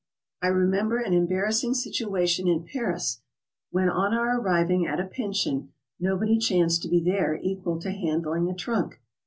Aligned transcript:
I 0.41 0.47
remember 0.47 0.97
an 0.97 1.13
embarrassing 1.13 1.75
situation 1.75 2.47
in 2.47 2.63
Paris 2.65 3.21
when 3.69 3.87
on 3.87 4.15
our 4.15 4.35
ai 4.39 4.61
riving 4.61 4.83
at 4.87 4.99
a 4.99 5.05
pension 5.05 5.73
nobody 5.99 6.39
chanced 6.39 6.81
to 6.81 6.89
be 6.89 7.03
there 7.03 7.35
equal 7.39 7.77
to 7.81 7.91
handling 7.91 8.49
a 8.49 8.55
trunk. 8.55 8.99